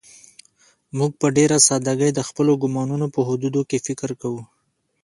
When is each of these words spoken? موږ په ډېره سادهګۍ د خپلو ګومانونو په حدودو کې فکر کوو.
موږ 0.97 1.11
په 1.21 1.27
ډېره 1.37 1.57
سادهګۍ 1.67 2.11
د 2.13 2.19
خپلو 2.27 2.51
ګومانونو 2.61 3.05
په 3.15 3.19
حدودو 3.27 3.61
کې 3.69 3.77
فکر 3.87 4.09
کوو. 4.21 4.43